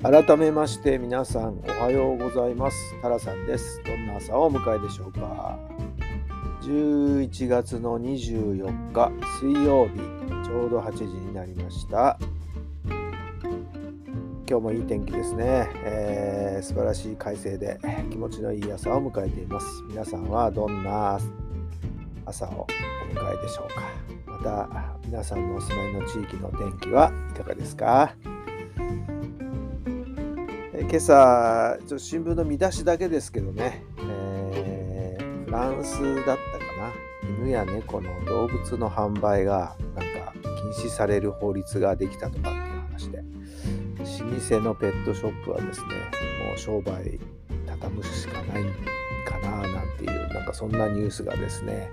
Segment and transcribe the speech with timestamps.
[0.00, 2.76] 改めまして皆さんおはようございます。
[3.02, 3.82] タラさんです。
[3.84, 5.58] どんな朝をお迎えでしょうか。
[6.62, 9.98] 11月の24日水曜日
[10.46, 12.16] ちょうど8時になりました。
[14.48, 19.66] 今日もいい天気ですね、えー、素晴らしい快晴で気持ちのいい朝を迎えています。
[19.88, 21.18] 皆さんはどんな
[22.24, 22.68] 朝を
[23.10, 24.08] お迎えでしょうか。
[24.30, 28.14] また皆さんのお住まいの地域の天気はいかがですか。
[30.80, 36.92] 今朝ちょっと新聞の見出しだけですけどね、えー、フランスだったかな。
[37.40, 43.22] 犬や猫の動物の販売がなんか禁止される法律ができたとかっていう話で。
[43.98, 45.86] 老舗のペットショップはですね
[46.48, 47.18] もう商売
[47.66, 48.64] 畳むしかない
[49.26, 51.90] かななんていうなんかそんなニュースがですね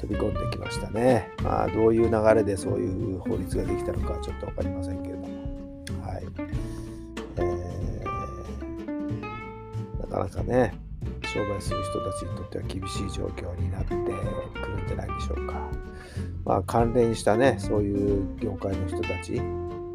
[0.00, 1.30] 飛び込んできましたね。
[1.42, 5.35] まあどういう流れでそういう法律ができたのかちょっと分かりませんけれども。
[10.16, 10.72] かなかね
[11.32, 15.70] 商売する人たちにとっては厳しい状況になってくるんじゃないでしょうか。
[16.44, 19.40] まあ関連したねそういう業界の人たち、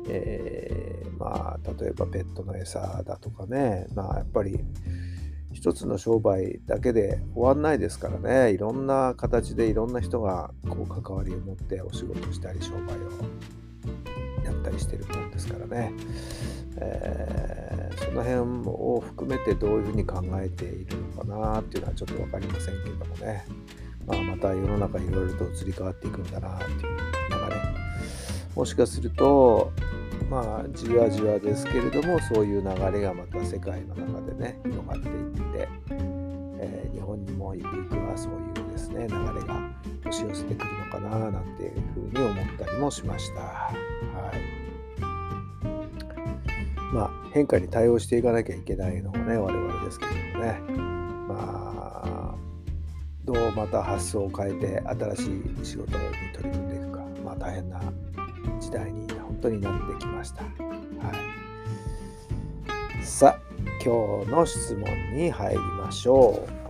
[0.10, 4.60] えー、まあ例えばペットの餌だとかねまあやっぱり
[5.54, 13.61] 一つの商売だけで終わんないですからねいろんな形でいろんな人がこう関わりを持ってお仕事したり商売を
[14.44, 15.94] やったりしてるもんですからね。
[16.78, 23.46] えー、その辺を含めてどういうふうに考えているのかなっていうのはちょっと分かりませんけどもね、
[24.08, 26.86] まあ、また世の中いろいろと移り変わっていくんだなっていう流
[27.50, 27.62] れ
[28.56, 29.72] もしかすると
[30.30, 35.70] まあじわじわですけれどもそういう流れがまた世界の中でね広がっていって、
[36.60, 39.60] えー、日本にもゆくゆくはそういうですね流れが
[40.06, 43.42] 押し寄せてくるかななんていうふうに思ったりもしました。
[43.42, 44.62] はい
[46.94, 50.60] まあ、変化に対応していかなきゃいけないのがね、我々ですけどもね。
[51.30, 52.36] まあ、
[53.24, 56.04] どうまた発想を変えて新しい仕事に
[56.34, 57.82] 取り組んでいくか、まあ大変な
[58.60, 60.44] 時代に本当になってきました。
[60.44, 60.50] は
[63.00, 63.06] い。
[63.06, 63.40] さあ、
[63.84, 64.84] 今日の質問
[65.16, 66.61] に入りましょう。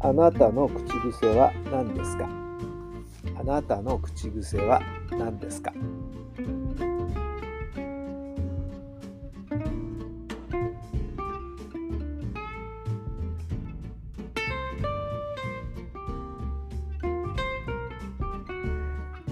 [0.00, 2.28] あなたの口癖は何ですか？
[3.38, 5.72] あなたの口癖は何ですか？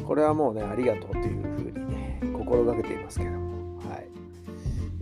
[0.05, 4.09] これはもうね、ありがとうというふうに、ね、心がけていますけども、はい。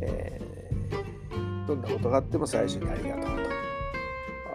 [0.00, 3.53] えー、どんなことがあっても最初にありがとうと。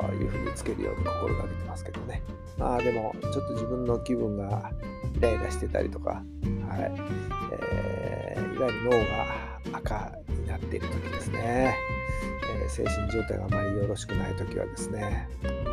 [0.08, 2.22] いうふうにつけるように心がけてますけどね。
[2.58, 4.72] まあでも、ちょっと自分の気分が
[5.18, 6.92] イライラしてたりとか、はい。
[7.52, 8.92] えー、いわゆる脳
[9.72, 11.76] が赤になっている時ですね。
[12.62, 15.28] えー、精神状態があまりよろしくない時はですね、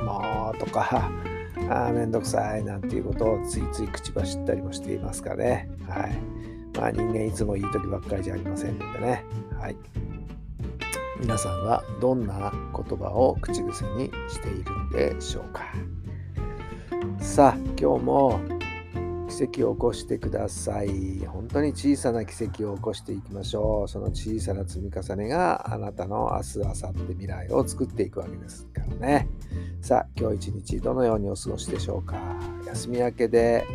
[0.05, 1.11] もうとか、
[1.71, 5.69] あめんどくさいなんていうことをついつい口走ったりもしていますかね。
[5.89, 6.17] はい。
[6.77, 9.25] まあ人間いつもいい時ばっかりじゃありませんのでね。
[9.59, 9.77] はい。
[11.21, 15.65] 皆さんはどんな言葉を口癖にしているんでしょうか。
[17.19, 18.41] さあ、今日も
[19.29, 21.25] 奇跡を起こしてください。
[21.27, 23.89] 本当に小さな奇跡を起こしていきましょう。
[23.89, 29.29] その小さな積み重ねがあなたの明日、明後日、未来を作っていくわけですからね。
[29.81, 32.17] さあ、今日一日どのようにお過ごしでしょうか。
[32.67, 33.67] 休み明けで、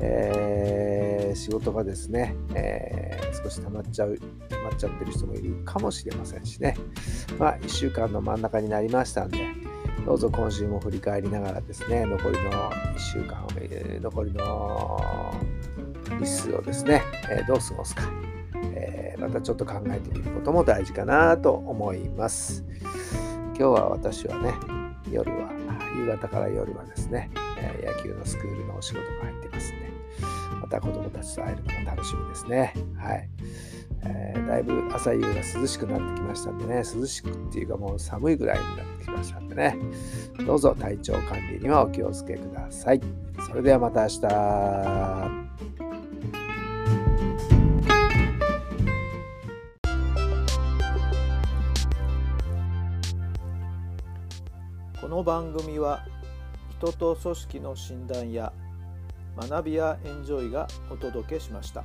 [0.00, 4.18] えー、仕事がですね、えー、少し溜まっちゃう、
[4.48, 6.76] 溜まっちゃってる人もいるかもしれませんしね。
[7.38, 9.38] まあ、1週間の真ん中になりましたんで、
[10.04, 15.00] どうぞ今週も振り返りながらですね、残りの1週間を、えー、残りの
[16.20, 18.02] 日数をですね、えー、どう過ごすか、
[18.74, 22.64] えー、またちょっと考えてみることも大事かなと思います。
[23.56, 24.52] 今日は私はね、
[25.10, 25.50] 夜は、
[25.96, 29.83] 夕方から夜はですね、え野球のスクールのお仕事が入ってますんで、
[30.74, 32.74] た子供たちと会えるのが楽しみですね。
[32.96, 33.28] はい。
[34.06, 39.78] えー、だいぶ朝夕が涼しくなってきましたんでね、涼しくっていうかもう寒いぐらいになってきましたんでね、
[40.46, 43.00] どうぞ体調管理にはお気をつけください。
[43.46, 45.44] それではまた明日。
[55.00, 56.04] この番組は
[56.78, 58.52] 人と組織の診断や
[59.36, 61.84] 学びやエンジョイがお届けしました。